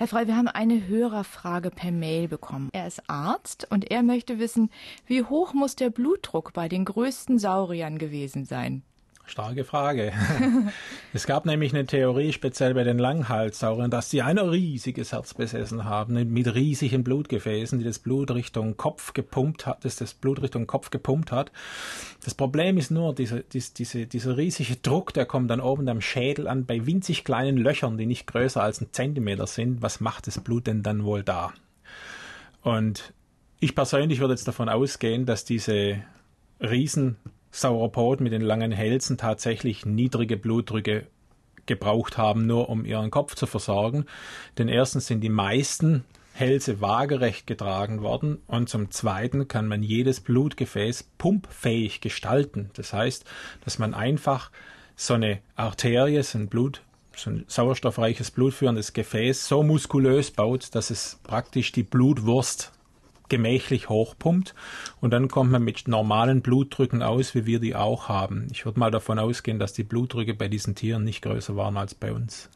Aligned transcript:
Herr 0.00 0.08
Frei, 0.08 0.26
wir 0.26 0.34
haben 0.34 0.48
eine 0.48 0.88
Hörerfrage 0.88 1.70
per 1.70 1.92
Mail 1.92 2.26
bekommen. 2.26 2.70
Er 2.72 2.86
ist 2.86 3.02
Arzt 3.10 3.66
und 3.68 3.90
er 3.90 4.02
möchte 4.02 4.38
wissen, 4.38 4.70
wie 5.04 5.22
hoch 5.22 5.52
muss 5.52 5.76
der 5.76 5.90
Blutdruck 5.90 6.54
bei 6.54 6.70
den 6.70 6.86
größten 6.86 7.38
Sauriern 7.38 7.98
gewesen 7.98 8.46
sein? 8.46 8.82
Starke 9.30 9.64
Frage. 9.64 10.12
es 11.12 11.26
gab 11.26 11.46
nämlich 11.46 11.72
eine 11.72 11.86
Theorie, 11.86 12.32
speziell 12.32 12.74
bei 12.74 12.84
den 12.84 12.98
Langhalssauriern, 12.98 13.90
dass 13.90 14.10
die 14.10 14.22
ein 14.22 14.38
riesiges 14.38 15.12
Herz 15.12 15.34
besessen 15.34 15.84
haben, 15.84 16.14
mit 16.32 16.54
riesigen 16.54 17.04
Blutgefäßen, 17.04 17.78
die 17.78 17.84
das 17.84 18.00
Blut 18.00 18.32
Richtung 18.32 18.76
Kopf 18.76 19.12
gepumpt 19.14 19.66
hat, 19.66 19.84
das 19.84 19.96
das 19.96 20.14
Blut 20.14 20.42
Richtung 20.42 20.66
Kopf 20.66 20.90
gepumpt 20.90 21.30
hat. 21.30 21.52
Das 22.24 22.34
Problem 22.34 22.76
ist 22.76 22.90
nur, 22.90 23.14
diese, 23.14 23.44
diese, 23.44 23.72
diese, 23.74 24.06
dieser 24.06 24.36
riesige 24.36 24.76
Druck, 24.76 25.14
der 25.14 25.26
kommt 25.26 25.50
dann 25.50 25.60
oben 25.60 25.88
am 25.88 26.00
Schädel 26.00 26.48
an, 26.48 26.66
bei 26.66 26.84
winzig 26.84 27.24
kleinen 27.24 27.56
Löchern, 27.56 27.96
die 27.96 28.06
nicht 28.06 28.26
größer 28.26 28.62
als 28.62 28.80
ein 28.80 28.88
Zentimeter 28.92 29.46
sind. 29.46 29.80
Was 29.80 30.00
macht 30.00 30.26
das 30.26 30.40
Blut 30.40 30.66
denn 30.66 30.82
dann 30.82 31.04
wohl 31.04 31.22
da? 31.22 31.52
Und 32.62 33.14
ich 33.60 33.74
persönlich 33.74 34.20
würde 34.20 34.34
jetzt 34.34 34.48
davon 34.48 34.68
ausgehen, 34.68 35.24
dass 35.24 35.44
diese 35.44 36.02
Riesen 36.60 37.16
Sauropod 37.50 38.20
mit 38.20 38.32
den 38.32 38.42
langen 38.42 38.72
Hälsen 38.72 39.18
tatsächlich 39.18 39.84
niedrige 39.84 40.36
Blutdrücke 40.36 41.06
gebraucht 41.66 42.18
haben, 42.18 42.46
nur 42.46 42.68
um 42.68 42.84
ihren 42.84 43.10
Kopf 43.10 43.34
zu 43.34 43.46
versorgen. 43.46 44.06
Denn 44.58 44.68
erstens 44.68 45.06
sind 45.06 45.20
die 45.20 45.28
meisten 45.28 46.04
Hälse 46.32 46.80
waagerecht 46.80 47.46
getragen 47.46 48.02
worden 48.02 48.38
und 48.46 48.68
zum 48.68 48.90
Zweiten 48.90 49.48
kann 49.48 49.66
man 49.66 49.82
jedes 49.82 50.20
Blutgefäß 50.20 51.10
pumpfähig 51.18 52.00
gestalten. 52.00 52.70
Das 52.74 52.92
heißt, 52.92 53.24
dass 53.64 53.78
man 53.78 53.94
einfach 53.94 54.50
so 54.96 55.14
eine 55.14 55.40
Arterie, 55.56 56.22
so 56.22 56.38
ein 56.38 56.48
Blut, 56.48 56.82
so 57.16 57.30
ein 57.30 57.44
sauerstoffreiches 57.46 58.30
blutführendes 58.30 58.92
Gefäß 58.92 59.46
so 59.46 59.62
muskulös 59.62 60.30
baut, 60.30 60.74
dass 60.74 60.90
es 60.90 61.20
praktisch 61.24 61.72
die 61.72 61.82
Blutwurst 61.82 62.72
gemächlich 63.30 63.88
hochpumpt 63.88 64.54
und 65.00 65.12
dann 65.12 65.28
kommt 65.28 65.50
man 65.50 65.64
mit 65.64 65.88
normalen 65.88 66.42
Blutdrücken 66.42 67.02
aus, 67.02 67.34
wie 67.34 67.46
wir 67.46 67.60
die 67.60 67.74
auch 67.74 68.10
haben. 68.10 68.48
Ich 68.52 68.66
würde 68.66 68.78
mal 68.78 68.90
davon 68.90 69.18
ausgehen, 69.18 69.58
dass 69.58 69.72
die 69.72 69.84
Blutdrücke 69.84 70.34
bei 70.34 70.48
diesen 70.48 70.74
Tieren 70.74 71.04
nicht 71.04 71.22
größer 71.22 71.56
waren 71.56 71.78
als 71.78 71.94
bei 71.94 72.12
uns. 72.12 72.50